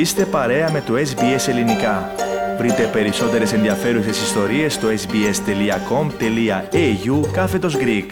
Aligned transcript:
Είστε 0.00 0.24
παρέα 0.24 0.70
με 0.70 0.80
το 0.80 0.94
SBS 0.94 1.48
Ελληνικά. 1.48 2.14
Βρείτε 2.58 2.90
περισσότερες 2.92 3.52
ενδιαφέρουσες 3.52 4.22
ιστορίες 4.22 4.74
στο 4.74 4.88
sbs.com.au 4.88 6.12
κάθετος 7.32 7.76
Greek. 7.76 8.06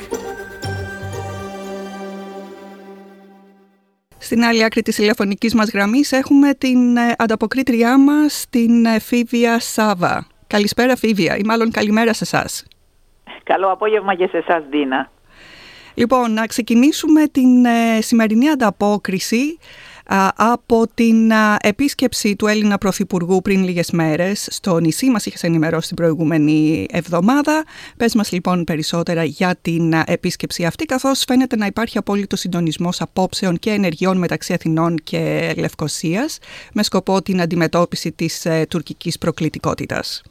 Στην 4.19 4.45
άλλη 4.45 4.65
άκρη 4.65 4.83
της 4.83 4.97
τηλεφωνικής 4.97 5.55
μας 5.55 5.71
γραμμής 5.71 6.13
έχουμε 6.13 6.55
την 6.55 6.97
ε, 6.97 7.15
ανταποκρίτριά 7.19 7.99
μας, 7.99 8.47
την 8.51 8.85
ε, 8.85 8.99
Φίβια 8.99 9.61
Σάβα. 9.61 10.27
Καλησπέρα 10.47 10.97
Φίβια 10.97 11.37
ή 11.37 11.43
μάλλον 11.45 11.71
καλημέρα 11.71 12.13
σε 12.13 12.25
εσάς. 12.25 12.65
Καλό 13.43 13.73
απόγευμα 13.73 14.15
και 14.15 14.27
σε 14.27 14.37
εσάς 14.37 14.63
Δίνα. 14.71 15.11
Λοιπόν, 15.95 16.33
να 16.33 16.47
ξεκινήσουμε 16.47 17.27
την 17.27 17.65
ε, 17.65 18.01
σημερινή 18.01 18.49
ανταπόκριση 18.49 19.59
από 20.37 20.87
την 20.95 21.31
επίσκεψη 21.61 22.37
του 22.37 22.47
Έλληνα 22.47 22.79
Πρωθυπουργού 22.79 23.43
πριν 23.43 23.65
λίγες 23.65 23.91
μέρες 23.91 24.49
στο 24.51 24.79
νησί. 24.79 25.11
Μας 25.11 25.27
είχες 25.27 25.43
ενημερώσει 25.43 25.87
την 25.87 25.97
προηγούμενη 25.97 26.87
εβδομάδα. 26.91 27.65
Πες 27.97 28.15
μας 28.15 28.33
λοιπόν 28.33 28.65
περισσότερα 28.65 29.25
για 29.25 29.57
την 29.63 29.93
επίσκεψη 30.07 30.65
αυτή, 30.65 30.85
καθώς 30.85 31.25
φαίνεται 31.27 31.57
να 31.57 31.67
υπάρχει 31.67 31.99
απόλυτο 31.99 32.37
συντονισμός 32.37 33.01
απόψεων 33.01 33.59
και 33.59 33.71
ενεργειών 33.71 34.19
μεταξύ 34.19 34.53
Αθηνών 34.53 34.97
και 35.05 35.55
Λευκοσίας, 35.57 36.39
με 36.73 36.83
σκοπό 36.83 37.23
την 37.23 37.41
αντιμετώπιση 37.41 38.13
της 38.13 38.45
ε, 38.45 38.67
τουρκικής 38.69 39.19
προκλητικότητας. 39.19 40.23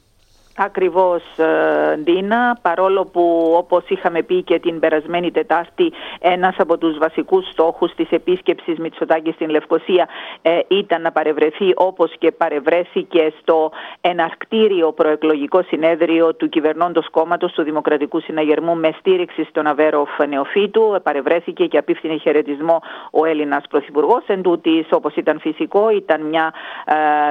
Ακριβώς 0.59 1.23
ε, 1.37 1.95
Ντίνα, 1.95 2.57
παρόλο 2.61 3.05
που 3.05 3.53
όπως 3.57 3.83
είχαμε 3.87 4.21
πει 4.21 4.43
και 4.43 4.59
την 4.59 4.79
περασμένη 4.79 5.31
Τετάρτη 5.31 5.91
ένας 6.19 6.55
από 6.57 6.77
τους 6.77 6.97
βασικούς 6.97 7.49
στόχους 7.51 7.95
της 7.95 8.09
επίσκεψης 8.09 8.77
Μητσοτάκης 8.77 9.33
στην 9.33 9.49
Λευκοσία 9.49 10.07
ε, 10.41 10.59
ήταν 10.67 11.01
να 11.01 11.11
παρευρεθεί 11.11 11.71
όπως 11.75 12.11
και 12.19 12.31
παρευρέθηκε 12.31 13.33
στο 13.41 13.71
εναρκτήριο 14.01 14.91
προεκλογικό 14.91 15.61
συνέδριο 15.61 16.35
του 16.35 16.49
κυβερνώντος 16.49 17.09
κόμματος 17.09 17.51
του 17.51 17.63
Δημοκρατικού 17.63 18.19
Συναγερμού 18.19 18.75
με 18.75 18.95
στήριξη 18.99 19.43
στον 19.43 19.67
Αβέροφ 19.67 20.09
Νεοφύτου. 20.29 20.93
Ε, 20.95 20.99
παρευρέθηκε 20.99 21.65
και 21.65 21.77
απίφθινε 21.77 22.17
χαιρετισμό 22.17 22.81
ο 23.11 23.25
Έλληνας 23.25 23.63
Πρωθυπουργός. 23.69 24.23
Εν 24.27 24.41
τούτης, 24.41 24.87
όπως 24.89 25.15
ήταν 25.15 25.39
φυσικό, 25.39 25.89
ήταν 25.89 26.21
μια 26.21 26.53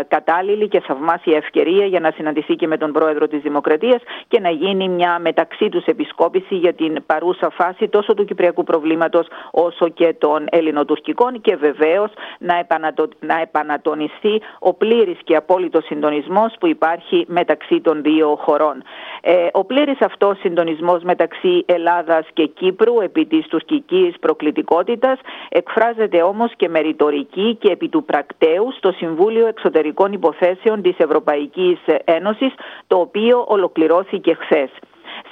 κατάλληλη 0.08 0.68
και 0.68 0.80
θαυμάσια 0.80 1.36
ευκαιρία 1.36 1.86
για 1.86 2.00
να 2.00 2.10
συναντηθεί 2.10 2.54
και 2.54 2.66
με 2.66 2.76
τον 2.76 2.92
πρόεδρο 2.92 3.15
πρόεδρο 3.16 3.26
της 3.28 3.42
Δημοκρατίας 3.42 4.02
και 4.28 4.40
να 4.40 4.50
γίνει 4.50 4.88
μια 4.88 5.18
μεταξύ 5.18 5.68
τους 5.68 5.84
επισκόπηση 5.84 6.54
για 6.54 6.72
την 6.72 7.02
παρούσα 7.06 7.50
φάση 7.50 7.88
τόσο 7.88 8.14
του 8.14 8.24
κυπριακού 8.24 8.64
προβλήματος 8.64 9.26
όσο 9.50 9.88
και 9.88 10.14
των 10.18 10.44
ελληνοτουρκικών 10.50 11.40
και 11.40 11.56
βεβαίως 11.56 12.10
να, 12.38 12.58
επανατο... 12.58 13.08
να 13.20 13.40
επανατονιστεί 13.40 14.42
ο 14.58 14.74
πλήρης 14.74 15.18
και 15.24 15.36
απόλυτος 15.36 15.84
συντονισμός 15.84 16.54
που 16.60 16.66
υπάρχει 16.66 17.24
μεταξύ 17.28 17.80
των 17.80 18.02
δύο 18.02 18.36
χωρών. 18.40 18.82
Ε, 19.20 19.46
ο 19.52 19.64
πλήρης 19.64 20.00
αυτός 20.00 20.38
συντονισμός 20.38 21.02
μεταξύ 21.02 21.64
Ελλάδας 21.66 22.26
και 22.32 22.46
Κύπρου 22.46 23.00
επί 23.00 23.26
της 23.26 23.46
τουρκικής 23.46 24.14
προκλητικότητας 24.20 25.18
εκφράζεται 25.48 26.22
όμως 26.22 26.52
και 26.56 26.68
με 26.68 26.80
ρητορική 26.80 27.56
και 27.60 27.70
επί 27.70 27.88
του 27.88 28.04
πρακτέου 28.04 28.72
στο 28.76 28.92
Συμβούλιο 28.92 29.46
Εξωτερικών 29.46 30.12
Υποθέσεων 30.12 30.82
της 30.82 30.94
Ευρωπαϊκής 30.98 31.78
Ένωσης 32.04 32.52
το 32.86 33.05
οποίο 33.06 33.44
ολοκληρώθηκε 33.48 34.34
χθες. 34.34 34.70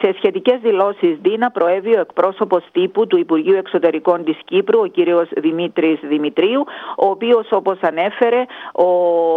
Σε 0.07 0.15
σχετικές 0.17 0.59
δηλώσεις, 0.63 1.19
Δίνα, 1.23 1.51
προέβη 1.51 1.97
ο 1.97 2.01
εκπρόσωπος 2.01 2.65
τύπου 2.73 3.07
του 3.07 3.19
Υπουργείου 3.19 3.55
Εξωτερικών 3.55 4.25
της 4.25 4.37
Κύπρου, 4.45 4.81
ο 4.81 4.87
κύριος 4.87 5.29
Δημήτρης 5.37 5.99
Δημητρίου, 6.03 6.65
ο 6.97 7.07
οποίος, 7.07 7.47
όπως 7.51 7.79
ανέφερε, 7.81 8.45
ο 8.73 8.89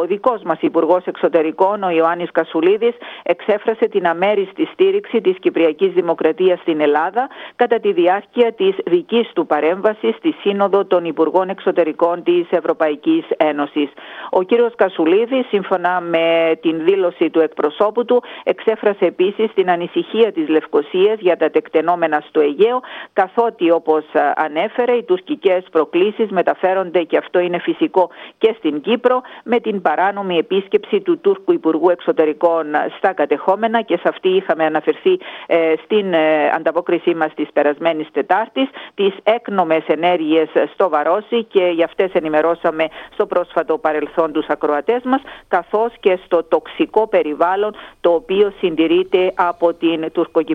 δικός 0.05 0.41
μας 0.41 0.57
Υπουργός 0.61 1.05
Εξωτερικών, 1.05 1.83
ο 1.83 1.89
Ιωάννης 1.89 2.31
Κασουλίδης, 2.31 2.95
εξέφρασε 3.23 3.87
την 3.87 4.07
αμέριστη 4.07 4.65
στήριξη 4.65 5.21
της 5.21 5.39
Κυπριακής 5.39 5.93
Δημοκρατίας 5.93 6.59
στην 6.59 6.81
Ελλάδα 6.81 7.29
κατά 7.55 7.79
τη 7.79 7.91
διάρκεια 7.93 8.53
της 8.53 8.75
δικής 8.85 9.31
του 9.33 9.45
παρέμβασης 9.45 10.15
στη 10.15 10.35
Σύνοδο 10.41 10.85
των 10.85 11.05
Υπουργών 11.05 11.49
Εξωτερικών 11.49 12.23
της 12.23 12.47
Ευρωπαϊκής 12.49 13.25
Ένωσης. 13.37 13.89
Ο 14.29 14.41
κύριος 14.43 14.75
Κασουλίδης, 14.75 15.47
σύμφωνα 15.47 16.01
με 16.01 16.57
την 16.61 16.83
δήλωση 16.83 17.29
του 17.29 17.39
εκπροσώπου 17.39 18.05
του, 18.05 18.23
εξέφρασε 18.43 19.05
επίσης 19.05 19.53
την 19.53 19.69
ανησυχία 19.69 20.31
της 20.31 20.47
Λευκοσίας 20.57 21.19
για 21.19 21.37
τα 21.37 21.49
τεκτενόμενα 21.49 22.23
στο 22.27 22.39
Αιγαίο, 22.39 22.79
καθότι 23.13 23.71
όπως 23.71 24.03
ανέφερε 24.35 24.91
οι 24.91 25.03
τουρκικές 25.03 25.63
προκλήσεις 25.71 26.29
μεταφέρονται 26.29 27.01
και 27.03 27.17
αυτό 27.17 27.39
είναι 27.39 27.59
φυσικό 27.59 28.09
και 28.37 28.55
στην 28.57 28.81
Κύπρο 28.81 29.21
με 29.43 29.59
την 29.59 29.81
παράνομη 29.81 30.37
επίσκεψη 30.37 31.01
του 31.01 31.19
Τούρκου 31.19 31.51
Υπουργού 31.53 31.89
Εξωτερικών 31.89 32.65
στα 32.97 33.13
κατεχόμενα 33.13 33.81
και 33.81 33.97
σε 33.97 34.07
αυτή 34.09 34.29
είχαμε 34.29 34.65
αναφερθεί 34.65 35.19
ε, 35.47 35.73
στην 35.83 36.13
ε, 36.13 36.49
ανταπόκρισή 36.55 37.15
μας 37.15 37.33
της 37.33 37.47
περασμένης 37.53 38.07
Τετάρτης 38.11 38.69
τις 38.95 39.13
έκνομες 39.23 39.83
ενέργειες 39.87 40.49
στο 40.73 40.89
Βαρόσι 40.89 41.43
και 41.43 41.63
για 41.75 41.85
αυτές 41.85 42.11
ενημερώσαμε 42.13 42.87
στο 43.13 43.25
πρόσφατο 43.25 43.77
παρελθόν 43.77 44.31
τους 44.31 44.45
ακροατές 44.47 45.01
μας 45.03 45.21
καθώς 45.47 45.93
και 45.99 46.19
στο 46.25 46.43
τοξικό 46.43 47.07
περιβάλλον 47.07 47.75
το 48.01 48.09
οποίο 48.13 48.53
συντηρείται 48.59 49.33
από 49.35 49.73
την 49.73 50.11
τουρκοκυπριακή 50.11 50.46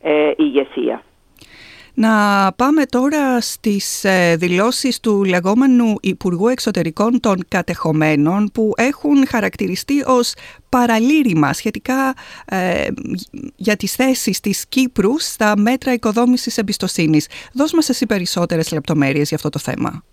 ε, 0.00 0.32
ηγεσία. 0.36 1.02
Να 1.94 2.52
πάμε 2.56 2.86
τώρα 2.86 3.40
στις 3.40 4.04
ε, 4.04 4.36
δηλώσεις 4.36 5.00
του 5.00 5.24
λεγόμενου 5.24 5.94
Υπουργού 6.00 6.48
Εξωτερικών 6.48 7.20
των 7.20 7.38
Κατεχομένων 7.48 8.50
που 8.54 8.72
έχουν 8.76 9.26
χαρακτηριστεί 9.26 10.02
ως 10.06 10.34
παραλήρημα 10.68 11.52
σχετικά 11.52 12.14
ε, 12.44 12.86
για 13.56 13.76
τις 13.76 13.94
θέσεις 13.94 14.40
της 14.40 14.66
Κύπρου 14.68 15.18
στα 15.18 15.56
μέτρα 15.58 15.92
οικοδόμησης 15.92 16.58
εμπιστοσύνης. 16.58 17.28
Δώσ' 17.52 17.72
μας 17.72 17.88
εσύ 17.88 18.06
περισσότερες 18.06 18.72
λεπτομέρειες 18.72 19.28
για 19.28 19.36
αυτό 19.36 19.48
το 19.48 19.58
θέμα. 19.58 20.04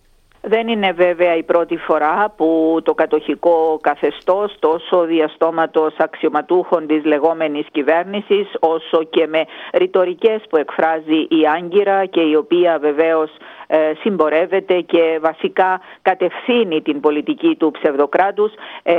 Δεν 0.50 0.68
είναι 0.68 0.92
βέβαια 0.92 1.36
η 1.36 1.44
πρώτη 1.44 1.78
φορά 1.78 2.34
που 2.38 2.80
το 2.84 2.94
κατοχικό 2.94 3.80
καθεστώς 3.82 4.56
τόσο 4.60 5.06
διαστόματος 5.06 5.96
αξιωματούχων 5.98 6.88
της 6.88 7.06
λεγόμενης 7.06 7.66
κυβέρνησης 7.72 8.48
όσο 8.60 9.04
και 9.10 9.28
με 9.28 9.46
ρητορικές 9.74 10.42
που 10.50 10.58
εκφράζει 10.58 11.20
η 11.30 11.48
Άγκυρα 11.56 12.06
και 12.06 12.22
η 12.22 12.36
οποία 12.36 12.78
βεβαίως 12.80 13.30
ε, 13.67 13.67
συμπορεύεται 14.02 14.82
και 14.82 15.20
βασικά 15.22 15.82
κατευθύνει 16.02 16.82
την 16.82 17.00
πολιτική 17.00 17.56
του 17.56 17.72
ψευδοκράτους 17.72 18.52
ε, 18.84 18.96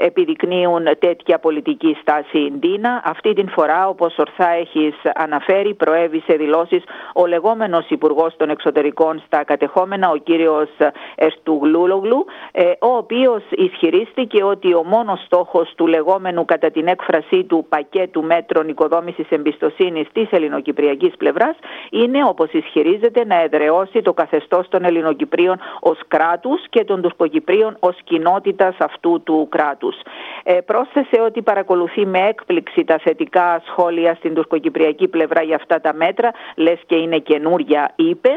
επιδεικνύουν 0.00 0.84
τέτοια 0.98 1.38
πολιτική 1.38 1.96
στάση 2.00 2.52
Ντίνα. 2.58 3.02
Αυτή 3.04 3.32
την 3.32 3.48
φορά 3.48 3.88
όπως 3.88 4.18
ορθά 4.18 4.48
έχεις 4.48 4.94
αναφέρει 5.14 5.74
προέβη 5.74 6.22
σε 6.26 6.36
δηλώσεις 6.36 6.82
ο 7.14 7.26
λεγόμενος 7.26 7.88
Υπουργός 7.88 8.36
των 8.36 8.50
Εξωτερικών 8.50 9.22
στα 9.26 9.44
κατεχόμενα 9.44 10.10
ο 10.10 10.16
κύριος 10.16 10.68
Ερστουγλούλογλου 11.14 12.24
ε, 12.52 12.62
ο 12.80 12.96
οποίος 12.96 13.42
ισχυρίστηκε 13.50 14.44
ότι 14.44 14.74
ο 14.74 14.84
μόνος 14.84 15.22
στόχος 15.24 15.72
του 15.76 15.86
λεγόμενου 15.86 16.44
κατά 16.44 16.70
την 16.70 16.86
έκφρασή 16.86 17.44
του 17.44 17.66
πακέτου 17.68 18.22
μέτρων 18.22 18.68
οικοδόμησης 18.68 19.26
εμπιστοσύνης 19.30 20.06
της 20.12 20.28
ελληνοκυπριακής 20.30 21.16
πλευράς 21.16 21.56
είναι 21.90 22.24
όπως 22.24 22.50
ισχυρίζεται 22.52 23.24
να 23.24 23.42
εδραιώσει 23.42 23.87
το 24.02 24.12
καθεστώς 24.12 24.68
των 24.68 24.84
Ελληνοκυπρίων 24.84 25.60
ως 25.80 25.98
κράτους 26.08 26.60
και 26.70 26.84
των 26.84 27.02
Τουρκοκυπρίων 27.02 27.76
ως 27.80 27.96
κοινότητας 28.04 28.76
αυτού 28.78 29.22
του 29.24 29.46
κράτους. 29.50 29.96
Ε, 30.42 30.52
πρόσθεσε 30.60 31.20
ότι 31.20 31.42
παρακολουθεί 31.42 32.06
με 32.06 32.18
έκπληξη 32.18 32.84
τα 32.84 32.98
θετικά 32.98 33.62
σχόλια 33.66 34.14
στην 34.14 34.34
τουρκοκυπριακή 34.34 35.08
πλευρά 35.08 35.42
για 35.42 35.56
αυτά 35.56 35.80
τα 35.80 35.94
μέτρα, 35.94 36.30
λες 36.56 36.78
και 36.86 36.94
είναι 36.94 37.18
καινούρια, 37.18 37.92
είπε. 37.96 38.30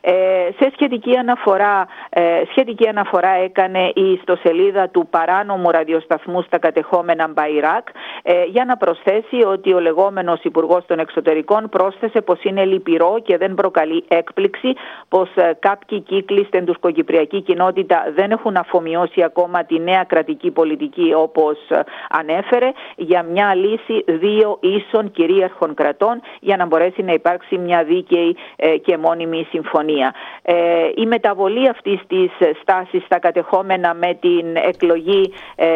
Ε, 0.00 0.12
σε 0.60 0.70
σχετική 0.74 1.16
αναφορά, 1.16 1.86
ε, 2.10 2.42
σχετική 2.50 2.88
αναφορά 2.88 3.28
έκανε 3.28 3.90
η 3.94 4.12
ιστοσελίδα 4.12 4.88
του 4.88 5.06
παράνομου 5.10 5.70
ραδιοσταθμού 5.70 6.42
στα 6.42 6.58
κατεχόμενα 6.58 7.28
Μπαϊράκ 7.28 7.88
ε, 8.22 8.44
για 8.44 8.64
να 8.64 8.76
προσθέσει 8.76 9.44
ότι 9.46 9.72
ο 9.72 9.80
λεγόμενος 9.80 10.40
Υπουργός 10.42 10.86
των 10.86 10.98
Εξωτερικών 10.98 11.68
πρόσθεσε 11.68 12.20
πως 12.20 12.42
είναι 12.42 12.64
λυπηρό 12.64 13.18
και 13.22 13.36
δεν 13.36 13.54
προκαλεί 13.54 14.04
έκπληξη 14.08 14.74
πως 15.08 15.28
ε, 15.34 15.56
κάποιοι 15.58 16.00
κύκλοι 16.00 16.44
στην 16.44 16.64
τουρκοκυπριακή 16.64 17.40
κοινότητα 17.42 18.12
δεν 18.14 18.30
έχουν 18.30 18.56
αφομοιώσει 18.56 19.22
ακόμα 19.22 19.64
τη 19.64 19.78
νέα 19.78 20.04
κρατική 20.04 20.50
πολιτική 20.50 21.12
όπως 21.16 21.58
ε, 21.68 21.80
ανέφερε. 22.10 22.70
Για 22.96 23.22
μια 23.22 23.54
λύση 23.54 24.04
δύο 24.06 24.58
ίσων 24.60 25.10
κυρίαρχων 25.10 25.74
κρατών 25.74 26.20
για 26.40 26.56
να 26.56 26.66
μπορέσει 26.66 27.02
να 27.02 27.12
υπάρξει 27.12 27.58
μια 27.58 27.84
δίκαιη 27.84 28.36
και 28.82 28.96
μόνιμη 28.96 29.46
συμφωνία 29.50 29.87
αστυνομία. 29.88 30.14
Ε, 30.42 30.54
η 30.94 31.06
μεταβολή 31.06 31.68
αυτής 31.68 32.00
της 32.06 32.30
στάσης 32.60 33.04
στα 33.04 33.18
κατεχόμενα 33.18 33.94
με 33.94 34.14
την 34.20 34.56
εκλογή 34.56 35.32
ε, 35.56 35.68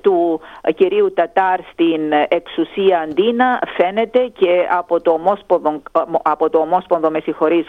του 0.00 0.40
κυρίου 0.76 1.12
Τατάρ 1.12 1.60
στην 1.72 2.12
εξουσία 2.28 3.00
Αντίνα 3.00 3.62
φαίνεται 3.76 4.32
και 4.38 4.66
από 4.70 5.00
το 5.00 5.10
ομόσπονδο, 5.10 5.82
από 6.22 6.50
το 6.50 6.58
ομόσπονδο 6.58 7.10
με 7.10 7.22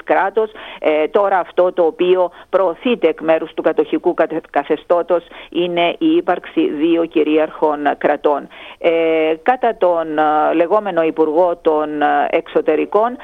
κράτος 0.03 0.51
ε, 0.79 1.07
τώρα 1.07 1.39
αυτό 1.39 1.71
το 1.73 1.83
οποίο 1.83 2.31
προωθείται 2.49 3.07
εκ 3.07 3.21
μέρους 3.21 3.53
του 3.53 3.61
κατοχικού 3.61 4.13
καθεστώτος 4.49 5.23
είναι 5.49 5.95
η 5.97 6.15
ύπαρξη 6.15 6.69
δύο 6.69 7.05
κυρίαρχων 7.05 7.79
κρατών. 7.97 8.47
Ε, 8.77 8.91
κατά 9.43 9.75
τον 9.77 10.07
λεγόμενο 10.53 11.03
Υπουργό 11.03 11.57
των 11.61 11.89
Εξωτερικών 12.29 13.17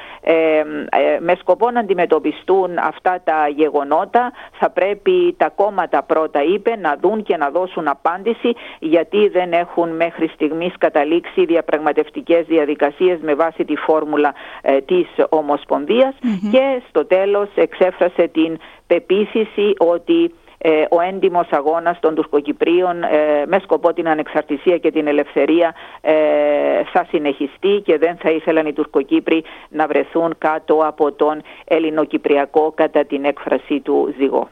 με 1.18 1.34
σκοπό 1.38 1.70
να 1.70 1.82
αντιμετωπιστούν 2.22 2.78
αυτά 2.78 3.20
τα 3.24 3.48
γεγονότα 3.48 4.32
θα 4.58 4.70
πρέπει 4.70 5.34
τα 5.36 5.48
κόμματα 5.48 6.02
πρώτα 6.02 6.42
είπε 6.42 6.76
να 6.76 6.96
δουν 7.00 7.22
και 7.22 7.36
να 7.36 7.50
δώσουν 7.50 7.88
απάντηση 7.88 8.52
γιατί 8.78 9.28
δεν 9.28 9.52
έχουν 9.52 9.96
μέχρι 9.96 10.28
στιγμής 10.34 10.72
καταλήξει 10.78 11.44
διαπραγματευτικές 11.44 12.46
διαδικασίες 12.46 13.18
με 13.20 13.34
βάση 13.34 13.64
τη 13.64 13.76
φόρμουλα 13.76 14.34
ε, 14.62 14.80
της 14.80 15.06
ομοσπονδιας 15.28 16.14
και 16.50 16.82
στο 16.88 17.06
τέλος 17.06 17.48
εξέφρασε 17.54 18.28
την 18.32 18.58
πεποίθηση 18.86 19.74
ότι 19.78 20.24
ε, 20.24 20.41
ο 20.90 21.00
έντιμος 21.00 21.48
αγώνας 21.50 22.00
των 22.00 22.14
Τουρκοκυπρίων 22.14 23.02
ε, 23.02 23.46
με 23.46 23.58
σκοπό 23.62 23.92
την 23.92 24.08
ανεξαρτησία 24.08 24.78
και 24.78 24.90
την 24.90 25.06
ελευθερία 25.06 25.74
ε, 26.00 26.12
θα 26.92 27.06
συνεχιστεί 27.08 27.82
και 27.84 27.98
δεν 27.98 28.16
θα 28.16 28.30
ήθελαν 28.30 28.66
οι 28.66 28.72
Τουρκοκύπροι 28.72 29.44
να 29.68 29.86
βρεθούν 29.86 30.34
κάτω 30.38 30.74
από 30.86 31.12
τον 31.12 31.42
Ελληνοκυπριακό 31.64 32.72
κατά 32.76 33.04
την 33.04 33.24
έκφραση 33.24 33.80
του 33.80 34.14
ζυγό. 34.18 34.48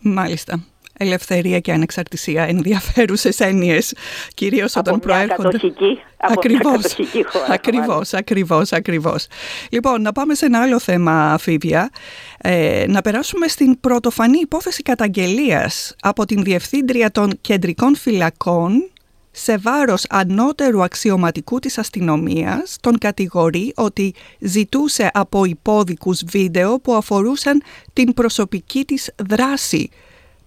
Μάλιστα 0.00 0.69
ελευθερία 1.00 1.60
και 1.60 1.72
ανεξαρτησία 1.72 2.42
ενδιαφέρουσες 2.42 3.40
έννοιες, 3.40 3.94
κυρίως 4.34 4.76
όταν 4.76 4.94
από 4.94 5.02
προέρχονται... 5.06 5.42
Κατοχική, 5.42 6.00
από 6.16 6.32
ακριβώς, 6.32 6.62
μια 6.62 6.70
κατοχική 6.72 7.24
χώρα. 7.24 7.46
Ακριβώς, 7.48 8.12
ακριβώς, 8.12 8.72
ακριβώς. 8.72 9.26
Λοιπόν, 9.70 10.02
να 10.02 10.12
πάμε 10.12 10.34
σε 10.34 10.46
ένα 10.46 10.60
άλλο 10.60 10.78
θέμα, 10.78 11.36
Φίβια. 11.40 11.90
Ε, 12.38 12.84
να 12.88 13.00
περάσουμε 13.00 13.48
στην 13.48 13.80
πρωτοφανή 13.80 14.38
υπόθεση 14.38 14.82
καταγγελίας 14.82 15.94
από 16.00 16.24
την 16.24 16.42
Διευθύντρια 16.42 17.10
των 17.10 17.38
Κεντρικών 17.40 17.96
Φυλακών 17.96 18.90
σε 19.30 19.56
βάρος 19.56 20.04
ανώτερου 20.08 20.82
αξιωματικού 20.82 21.58
της 21.58 21.78
αστυνομίας 21.78 22.76
τον 22.80 22.98
κατηγορεί 22.98 23.72
ότι 23.76 24.14
ζητούσε 24.38 25.10
από 25.12 25.44
υπόδικους 25.44 26.22
βίντεο 26.26 26.80
που 26.80 26.94
αφορούσαν 26.94 27.62
την 27.92 28.14
προσωπική 28.14 28.84
της 28.84 29.10
δράση 29.28 29.90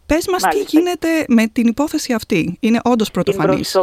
Πες 0.05 0.27
μας 0.27 0.41
τι 0.41 0.59
γίνεται 0.67 1.07
με 1.27 1.47
την 1.47 1.67
υπόθεση 1.67 2.13
αυτή. 2.13 2.57
Είναι 2.59 2.79
όντως 2.83 3.11
πρωτοφανής 3.11 3.77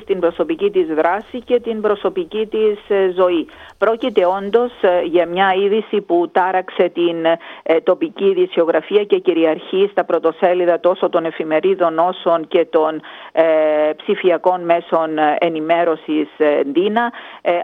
στην 0.00 0.20
προσωπική 0.20 0.70
της 0.70 0.86
δράση 0.86 1.40
και 1.40 1.60
την 1.60 1.80
προσωπική 1.80 2.46
της 2.46 2.78
ε, 2.88 3.12
ζωή. 3.16 3.46
Πρόκειται 3.84 4.26
όντως 4.26 4.72
ε, 4.80 5.00
για 5.04 5.26
μια 5.26 5.54
είδηση 5.54 6.00
που 6.00 6.28
τάραξε 6.32 6.88
την 6.88 7.24
ε, 7.62 7.80
τοπική 7.80 8.24
ειδησιογραφία 8.24 9.04
και 9.04 9.18
κυριαρχεί 9.18 9.88
στα 9.90 10.04
πρωτοσέλιδα 10.04 10.80
τόσο 10.80 11.08
των 11.08 11.24
εφημερίδων 11.24 11.98
όσο 11.98 12.40
και 12.48 12.64
των 12.64 13.00
ψηφιακών 13.96 14.64
μέσων 14.64 15.08
ενημέρωσης 15.38 16.28
Ντίνα 16.72 17.12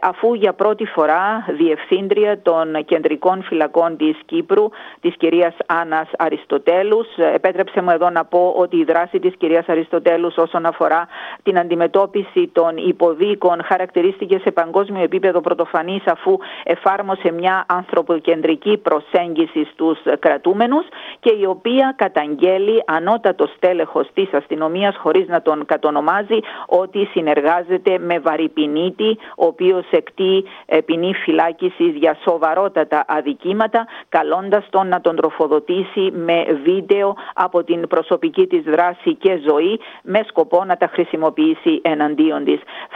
αφού 0.02 0.34
για 0.34 0.52
πρώτη 0.52 0.84
φορά 0.84 1.44
διευθύντρια 1.48 2.42
των 2.42 2.84
κεντρικών 2.84 3.42
φυλακών 3.42 3.96
της 3.96 4.16
Κύπρου 4.26 4.68
της 5.00 5.16
κυρίας 5.16 5.54
Άννας 5.66 6.08
Αριστοτέλους 6.18 7.06
επέτρεψε 7.34 7.82
μου 7.82 7.90
εδώ 7.90 8.10
να 8.10 8.24
πω 8.24 8.54
ότι 8.56 8.76
η 8.76 8.84
δράση 8.84 9.18
της 9.18 9.34
κυρίας 9.38 9.68
Αριστοτέλους 9.68 10.36
όσον 10.36 10.66
αφορά 10.66 11.08
την 11.42 11.58
αντιμετώπιση 11.58 12.50
των 12.52 12.76
υποδίκων 12.76 13.62
χαρακτηρίστηκε 13.64 14.38
σε 14.38 14.50
παγκόσμιο 14.50 15.02
επίπεδο 15.02 15.40
πρωτοφανής 15.40 16.06
αφού 16.08 16.38
εφάρμοσε 16.62 17.32
μια 17.32 17.64
ανθρωποκεντρική 17.68 18.76
προσέγγιση 18.76 19.68
στους 19.72 19.98
κρατούμενους 20.18 20.86
και 21.20 21.34
η 21.40 21.44
οποία 21.44 21.94
καταγγέλει 21.96 22.82
ανώτατο 22.86 23.46
στέλεχος 23.56 24.08
της 24.14 24.32
αστυνομίας 24.32 24.96
χωρίς 24.96 25.28
να 25.28 25.42
τον 25.42 25.66
κατονομάζει 25.66 26.38
ότι 26.66 27.08
συνεργάζεται 27.12 27.98
με 27.98 28.18
βαρυπινίτη 28.18 29.18
ο 29.36 29.46
οποίος 29.46 29.86
εκτεί 29.90 30.44
ε, 30.66 30.80
ποινή 30.80 31.14
φυλάκισης 31.14 31.94
για 31.94 32.16
σοβαρότατα 32.28 33.04
αδικήματα 33.08 33.86
καλώντας 34.08 34.66
τον 34.70 34.88
να 34.88 35.00
τον 35.00 35.16
τροφοδοτήσει 35.16 36.10
με 36.14 36.44
βίντεο 36.64 37.16
από 37.34 37.64
την 37.64 37.88
προσωπική 37.88 38.46
της 38.46 38.62
δράση 38.62 39.14
και 39.14 39.40
ζωή 39.48 39.80
με 40.02 40.20
σκοπό 40.28 40.64
να 40.64 40.76
τα 40.76 40.86
χρησιμοποιήσει 40.86 41.80
έναν 41.82 42.16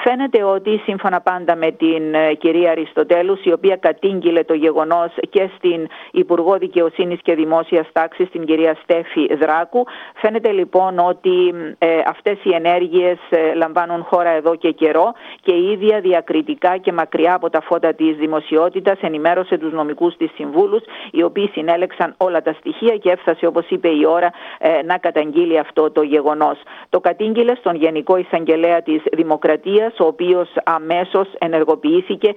Φαίνεται 0.04 0.42
ότι 0.42 0.80
σύμφωνα 0.84 1.20
πάντα 1.20 1.56
με 1.56 1.70
την 1.70 2.14
ε, 2.14 2.34
κυρία 2.34 2.72
Αριστοτέλου, 3.02 3.38
η 3.42 3.52
οποία 3.52 3.76
κατήγγειλε 3.76 4.44
το 4.44 4.54
γεγονός 4.54 5.12
και 5.30 5.50
στην 5.56 5.88
Υπουργό 6.10 6.58
Δικαιοσύνης 6.58 7.18
και 7.22 7.34
Δημόσιας 7.34 7.86
Τάξης, 7.92 8.30
την 8.30 8.44
κυρία 8.44 8.76
Στέφη 8.82 9.34
Δράκου, 9.34 9.84
φαίνεται 10.14 10.50
λοιπόν 10.50 10.98
ότι 10.98 11.54
ε, 11.78 11.86
αυτές 12.06 12.38
οι 12.42 12.54
ενέργειες 12.54 13.18
ε, 13.30 13.54
λαμβάνουν 13.54 14.02
χώρα 14.02 14.30
εδώ 14.30 14.54
και 14.54 14.70
καιρό 14.70 15.12
και 15.42 15.54
η 15.54 15.70
ίδια 15.70 16.00
διακριτικά 16.00 16.76
και 16.76 16.92
μακριά 16.92 17.34
από 17.34 17.50
τα 17.50 17.60
φώτα 17.60 17.94
της 17.94 18.16
δημοσιότητας 18.16 18.98
ενημέρωσε 19.00 19.58
τους 19.58 19.72
νομικούς 19.72 20.16
της 20.16 20.30
συμβούλους, 20.34 20.82
οι 21.10 21.22
οποίοι 21.22 21.48
συνέλεξαν 21.52 22.14
όλα 22.16 22.42
τα 22.42 22.52
στοιχεία 22.52 22.96
και 22.96 23.10
έφτασε, 23.10 23.46
όπως 23.46 23.64
είπε 23.68 23.88
η 23.88 24.04
ώρα, 24.06 24.30
ε, 24.58 24.82
να 24.84 24.98
καταγγείλει 24.98 25.58
αυτό 25.58 25.90
το 25.90 26.02
γεγονός. 26.02 26.58
Το 26.88 27.00
κατήγγειλε 27.00 27.54
στον 27.54 27.74
Γενικό 27.74 28.16
Εισαγγελέα 28.16 28.82
της 28.82 29.02
Δημοκρατίας, 29.12 29.92
ο 29.98 30.04
οποίος 30.06 30.48
αμέσως 30.64 31.28
ενεργοποιήθηκε, 31.38 32.32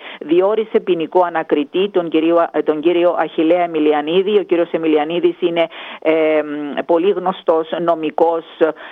διόρισε 0.45 0.80
ποινικό 0.80 1.24
ανακριτή 1.25 1.89
τον 1.89 2.09
κύριο, 2.09 2.47
τον 2.63 2.80
κύριο 2.80 3.15
Αχιλέα 3.19 3.63
Εμιλιανίδη. 3.63 4.39
Ο 4.39 4.44
κύριος 4.44 4.71
Εμιλιανίδης 4.71 5.36
είναι 5.39 5.68
ε, 6.01 6.42
πολύ 6.86 7.12
γνωστός 7.12 7.69
νομικός 7.81 8.44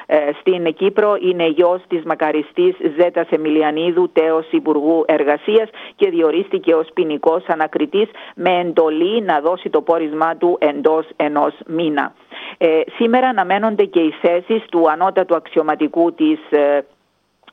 ε, 0.06 0.18
στην 0.40 0.74
Κύπρο, 0.74 1.18
είναι 1.22 1.48
γιος 1.48 1.82
της 1.88 2.04
μακαριστής 2.04 2.76
Ζέτας 3.00 3.28
Εμιλιανίδου, 3.30 4.10
τέος 4.14 4.46
Υπουργού 4.52 5.04
Εργασίας 5.08 5.70
και 5.96 6.10
διορίστηκε 6.10 6.74
ως 6.74 6.88
ποινικός 6.94 7.44
ανακριτής 7.48 8.10
με 8.36 8.60
εντολή 8.60 9.22
να 9.22 9.40
δώσει 9.40 9.70
το 9.70 9.82
πόρισμά 9.82 10.36
του 10.36 10.58
εντός 10.60 11.06
ενός 11.16 11.54
μήνα. 11.68 12.14
Ε, 12.58 12.82
σήμερα 12.96 13.28
αναμένονται 13.28 13.84
και 13.84 14.00
οι 14.00 14.14
θέσεις 14.22 14.64
του 14.72 14.90
ανώτατου 14.90 15.36
αξιωματικού 15.36 16.14
της 16.14 16.40
ε, 16.50 16.80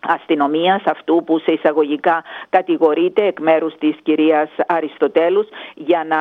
αστυνομίας 0.01 0.83
αυτού 0.85 1.23
που 1.27 1.39
σε 1.39 1.53
εισαγωγικά 1.53 2.25
κατηγορείται 2.49 3.27
εκ 3.27 3.41
μέρους 3.41 3.75
της 3.79 3.97
κυρίας 4.03 4.51
Αριστοτέλους 4.67 5.47
για 5.75 6.05
να 6.09 6.17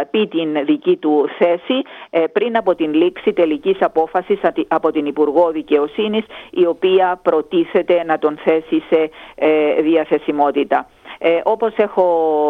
ε, 0.00 0.04
πει 0.10 0.28
την 0.28 0.64
δική 0.64 0.96
του 0.96 1.28
θέση 1.38 1.82
ε, 2.10 2.24
πριν 2.32 2.56
από 2.56 2.74
την 2.74 2.94
λήξη 2.94 3.32
τελικής 3.32 3.76
απόφασης 3.80 4.40
από 4.68 4.90
την 4.90 5.06
Υπουργό 5.06 5.50
Δικαιοσύνης 5.50 6.24
η 6.50 6.66
οποία 6.66 7.20
προτίθεται 7.22 8.04
να 8.04 8.18
τον 8.18 8.38
θέσει 8.44 8.82
σε 8.90 9.10
ε, 9.34 9.82
διαθεσιμότητα. 9.82 10.86
Ε, 11.26 11.40
όπως 11.44 11.72
έχω 11.76 12.06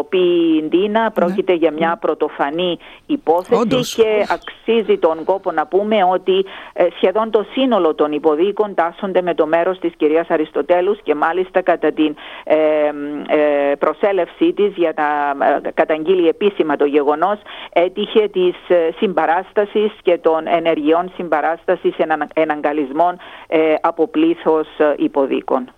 πει 0.09 0.19
Ντίνα, 0.67 1.01
ναι. 1.01 1.09
πρόκειται 1.09 1.53
για 1.53 1.71
μια 1.71 1.97
πρωτοφανή 2.01 2.77
υπόθεση 3.05 4.01
και 4.01 4.25
αξίζει 4.29 4.97
τον 4.97 5.23
κόπο 5.23 5.51
να 5.51 5.67
πούμε 5.67 6.03
ότι 6.03 6.45
ε, 6.73 6.87
σχεδόν 6.95 7.29
το 7.31 7.45
σύνολο 7.51 7.95
των 7.95 8.11
υποδίκων 8.11 8.73
τάσσονται 8.73 9.21
με 9.21 9.33
το 9.33 9.45
μέρος 9.47 9.79
της 9.79 9.93
κυρίας 9.97 10.29
Αριστοτέλους 10.29 11.01
και 11.03 11.15
μάλιστα 11.15 11.61
κατά 11.61 11.91
την 11.91 12.15
ε, 12.43 12.55
ε, 13.27 13.75
προσέλευσή 13.75 14.53
της 14.53 14.73
για 14.75 14.93
να 14.95 15.71
καταγγείλει 15.71 16.27
επίσημα 16.27 16.75
το 16.75 16.85
γεγονός 16.85 17.39
έτυχε 17.73 18.27
της 18.27 18.55
συμπαράστασης 18.97 19.91
και 20.01 20.17
των 20.17 20.47
ενεργειών 20.47 21.11
συμπαράστασης 21.15 21.95
εναγκαλισμών 22.33 23.17
από 23.81 24.07
πλήθος 24.07 24.67
υποδίκων. 24.97 25.69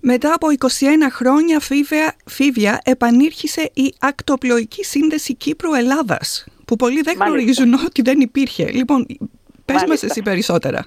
Μετά 0.00 0.34
από 0.34 0.46
21 0.58 0.66
χρόνια 1.10 1.60
φίβια, 1.60 2.16
φίβια 2.26 2.80
επανήρχισε 2.84 3.70
η 3.74 3.94
ακτοπλοϊκή 3.98 4.84
σύνδεση 4.84 5.34
Κύπρου-Ελλάδας 5.34 6.46
που 6.64 6.76
πολλοί 6.76 7.00
δεν 7.00 7.16
γνωρίζουν 7.20 7.74
ότι 7.74 8.02
δεν 8.02 8.20
υπήρχε. 8.20 8.70
Λοιπόν, 8.70 9.06
πες 9.64 9.84
μας 9.88 10.02
εσύ 10.02 10.22
περισσότερα. 10.22 10.86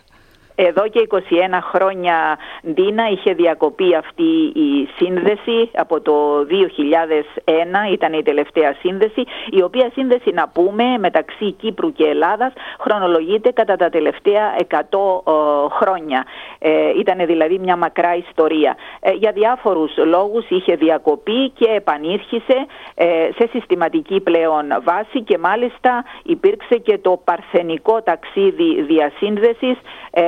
Εδώ 0.67 0.87
και 0.87 1.07
21 1.09 1.17
χρόνια 1.61 2.37
Ντίνα 2.73 3.09
είχε 3.09 3.33
διακοπεί 3.33 3.95
αυτή 3.95 4.51
η 4.53 4.89
σύνδεση 4.95 5.69
από 5.73 6.01
το 6.01 6.13
2001 6.39 7.91
ήταν 7.91 8.13
η 8.13 8.23
τελευταία 8.23 8.75
σύνδεση 8.79 9.23
η 9.49 9.61
οποία 9.61 9.89
σύνδεση 9.93 10.31
να 10.31 10.47
πούμε 10.47 10.83
μεταξύ 10.99 11.51
Κύπρου 11.51 11.91
και 11.91 12.05
Ελλάδας 12.05 12.53
χρονολογείται 12.79 13.51
κατά 13.51 13.75
τα 13.75 13.89
τελευταία 13.89 14.55
100 14.69 14.77
χρόνια. 15.79 16.25
Ε, 16.59 16.89
ήταν 16.99 17.25
δηλαδή 17.25 17.59
μια 17.59 17.75
μακρά 17.75 18.15
ιστορία. 18.15 18.77
Ε, 18.99 19.11
για 19.11 19.31
διάφορους 19.31 19.91
λόγους 19.97 20.49
είχε 20.49 20.75
διακοπεί 20.75 21.49
και 21.49 21.65
επανήρχισε 21.75 22.65
ε, 22.95 23.29
σε 23.37 23.49
συστηματική 23.51 24.19
πλέον 24.19 24.65
βάση 24.83 25.21
και 25.23 25.37
μάλιστα 25.37 26.03
υπήρξε 26.23 26.75
και 26.75 26.97
το 26.97 27.21
παρθενικό 27.23 28.01
ταξίδι 28.01 28.81
διασύνδεσης 28.81 29.77
ε, 30.11 30.23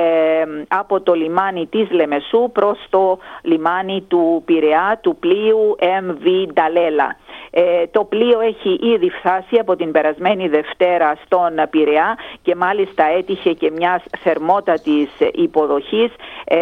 από 0.68 1.00
το 1.00 1.14
λιμάνι 1.14 1.66
της 1.66 1.90
Λεμεσού 1.90 2.50
προς 2.52 2.78
το 2.90 3.18
λιμάνι 3.42 4.04
του 4.08 4.42
Πειραιά 4.44 4.98
του 5.02 5.16
πλοίου 5.16 5.76
MV 5.80 6.52
Νταλέλα. 6.52 7.16
Ε, 7.50 7.86
το 7.86 8.04
πλοίο 8.04 8.40
έχει 8.40 8.78
ήδη 8.94 9.10
φτάσει 9.10 9.56
από 9.58 9.76
την 9.76 9.92
περασμένη 9.92 10.48
Δευτέρα 10.48 11.18
στον 11.24 11.52
Πειραιά 11.70 12.18
και 12.44 12.54
μάλιστα 12.54 13.04
έτυχε 13.18 13.52
και 13.52 13.70
μιας 13.70 14.02
θερμότατης 14.18 15.10
υποδοχής. 15.32 16.10
Ε, 16.44 16.58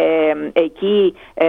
εκεί 0.53 1.15
ε, 1.33 1.47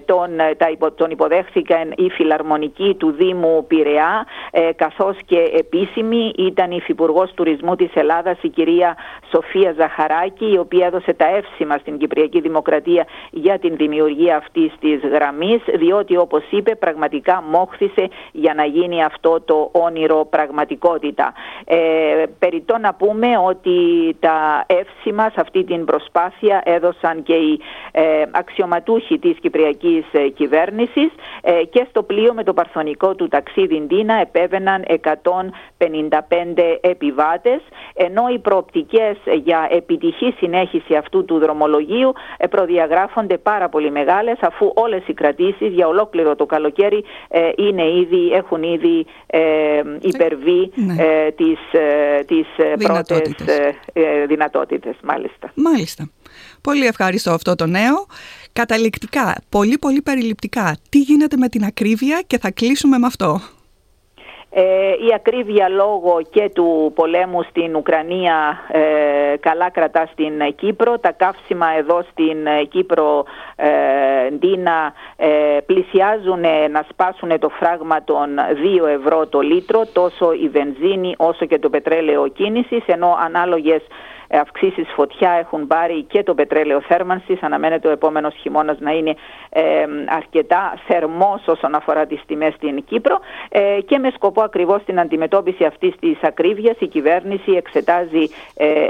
τον, 0.00 0.30
τα, 0.56 0.92
τον 0.94 1.10
υποδέχθηκαν 1.10 1.92
οι 1.96 2.10
φιλαρμονικοί 2.10 2.94
του 2.98 3.10
Δήμου 3.10 3.64
Πειραιά 3.66 4.26
ε, 4.50 4.68
καθώς 4.76 5.16
και 5.24 5.50
επίσημη 5.58 6.32
ήταν 6.38 6.70
η 6.70 6.76
Υφυπουργός 6.78 7.32
Τουρισμού 7.34 7.76
της 7.76 7.90
Ελλάδας 7.94 8.38
η 8.42 8.48
κυρία 8.48 8.96
Σοφία 9.30 9.74
Ζαχαράκη 9.76 10.52
η 10.52 10.58
οποία 10.58 10.86
έδωσε 10.86 11.12
τα 11.12 11.26
εύσημα 11.36 11.78
στην 11.78 11.98
Κυπριακή 11.98 12.40
Δημοκρατία 12.40 13.06
για 13.30 13.58
την 13.58 13.76
δημιουργία 13.76 14.36
αυτής 14.36 14.72
της 14.80 15.00
γραμμής 15.12 15.60
διότι 15.74 16.16
όπως 16.16 16.42
είπε 16.50 16.74
πραγματικά 16.74 17.42
μόχθησε 17.50 18.08
για 18.32 18.54
να 18.54 18.64
γίνει 18.64 19.04
αυτό 19.04 19.40
το 19.40 19.70
όνειρο 19.72 20.26
πραγματικότητα. 20.30 21.32
Ε, 21.64 21.76
περιττό 22.38 22.78
να 22.78 22.94
πούμε 22.94 23.26
ότι 23.46 23.61
τα 24.20 24.64
εύσημα 24.66 25.30
σε 25.30 25.40
αυτή 25.40 25.64
την 25.64 25.84
προσπάθεια 25.84 26.62
έδωσαν 26.64 27.22
και 27.22 27.34
οι 27.34 27.60
ε, 27.92 28.02
αξιωματούχοι 28.30 29.18
της 29.18 29.36
Κυπριακής 29.40 30.04
ε, 30.12 30.28
κυβέρνησης 30.28 31.10
ε, 31.42 31.52
και 31.70 31.86
στο 31.90 32.02
πλοίο 32.02 32.34
με 32.34 32.44
το 32.44 32.52
παρθονικό 32.52 33.14
του 33.14 33.28
ταξίδι 33.28 33.80
Ντίνα 33.86 34.14
επέβαιναν 34.14 34.84
155 35.78 35.86
επιβάτες 36.80 37.60
ενώ 37.94 38.28
οι 38.34 38.38
προοπτικές 38.38 39.16
για 39.42 39.68
επιτυχή 39.70 40.34
συνέχιση 40.38 40.94
αυτού 40.94 41.24
του 41.24 41.38
δρομολογίου 41.38 42.12
ε, 42.36 42.46
προδιαγράφονται 42.46 43.38
πάρα 43.38 43.68
πολύ 43.68 43.90
μεγάλες 43.90 44.38
αφού 44.40 44.72
όλες 44.74 45.02
οι 45.06 45.12
κρατήσεις 45.12 45.72
για 45.72 45.86
ολόκληρο 45.86 46.36
το 46.36 46.46
καλοκαίρι 46.46 47.04
είναι 47.56 47.82
ήδη, 47.82 48.32
έχουν 48.32 48.62
ήδη 48.62 49.06
ε, 49.26 49.40
υπερβεί 50.00 50.70
ναι. 50.74 50.94
ε, 50.98 51.30
τις, 51.30 51.58
ε, 51.72 52.24
τις 52.24 52.46
δυνατότητες. 52.76 53.34
πρώτες 53.34 53.51
ε, 53.51 53.51
δυνατότητες 54.26 54.94
μάλιστα. 55.02 55.52
Μάλιστα. 55.54 56.10
Πολύ 56.60 56.86
ευχαριστώ 56.86 57.30
αυτό 57.30 57.54
το 57.54 57.66
νέο. 57.66 58.06
Καταληκτικά, 58.52 59.34
πολύ 59.48 59.78
πολύ 59.78 60.02
περιληπτικά, 60.02 60.76
τι 60.88 60.98
γίνεται 60.98 61.36
με 61.36 61.48
την 61.48 61.64
ακρίβεια 61.64 62.22
και 62.26 62.38
θα 62.38 62.50
κλείσουμε 62.50 62.98
με 62.98 63.06
αυτό. 63.06 63.40
Ε, 64.54 64.62
η 65.08 65.12
ακρίβεια 65.14 65.68
λόγω 65.68 66.20
και 66.30 66.50
του 66.54 66.92
πολέμου 66.94 67.42
στην 67.42 67.76
Ουκρανία 67.76 68.58
ε, 68.68 69.36
καλά 69.40 69.70
κρατά 69.70 70.08
στην 70.12 70.54
Κύπρο. 70.56 70.98
Τα 70.98 71.12
καύσιμα 71.12 71.66
εδώ 71.78 72.04
στην 72.10 72.36
Κύπρο 72.68 73.24
ε, 73.56 74.30
Ντίνα 74.30 74.92
ε, 75.16 75.28
πλησιάζουν 75.66 76.40
να 76.70 76.84
σπάσουν 76.90 77.38
το 77.38 77.48
φράγμα 77.48 78.04
των 78.04 78.28
2 78.82 78.88
ευρώ 78.88 79.26
το 79.26 79.40
λίτρο 79.40 79.86
τόσο 79.92 80.32
η 80.32 80.48
βενζίνη 80.48 81.14
όσο 81.16 81.44
και 81.46 81.58
το 81.58 81.68
πετρέλαιο 81.70 82.28
κίνησης 82.28 82.82
ενώ 82.86 83.16
ανάλογες 83.24 83.82
ε, 83.82 84.21
αυξήσεις 84.36 84.86
φωτιά 84.94 85.30
έχουν 85.30 85.66
πάρει 85.66 86.02
και 86.02 86.22
το 86.22 86.34
πετρέλαιο 86.34 86.80
θέρμανσης. 86.80 87.42
Αναμένεται 87.42 87.88
ο 87.88 87.90
επόμενος 87.90 88.34
χειμώνας 88.34 88.78
να 88.80 88.90
είναι 88.90 89.14
ε, 89.50 89.62
αρκετά 90.06 90.74
θερμός 90.86 91.42
όσον 91.46 91.74
αφορά 91.74 92.06
τις 92.06 92.20
τιμές 92.26 92.54
στην 92.54 92.84
Κύπρο 92.84 93.20
ε, 93.48 93.80
και 93.86 93.98
με 93.98 94.10
σκοπό 94.14 94.42
ακριβώς 94.42 94.84
την 94.84 95.00
αντιμετώπιση 95.00 95.64
αυτής 95.64 95.94
της 96.00 96.18
ακρίβειας 96.22 96.76
η 96.78 96.86
κυβέρνηση 96.86 97.50
εξετάζει 97.50 98.28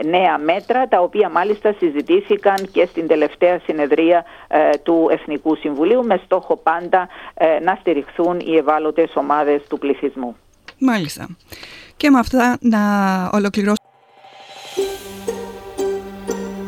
νέα 0.05 0.39
μέτρα 0.39 0.89
τα 0.89 1.01
οποία 1.01 1.29
μάλιστα 1.29 1.75
συζητήθηκαν 1.79 2.69
και 2.73 2.87
στην 2.87 3.07
τελευταία 3.07 3.59
συνεδρία 3.65 4.25
του 4.83 5.09
Εθνικού 5.11 5.57
Συμβουλίου 5.57 6.05
με 6.05 6.21
στόχο 6.25 6.57
πάντα 6.57 7.09
να 7.63 7.77
στηριχθούν 7.81 8.41
οι 8.41 8.57
ευάλωτες 8.57 9.13
ομάδες 9.15 9.63
του 9.69 9.79
πληθυσμού. 9.79 10.37
Μάλιστα. 10.79 11.27
Και 11.97 12.11
με 12.11 12.19
αυτά 12.19 12.57
να 12.61 12.81
ολοκληρώσουμε 13.33 13.82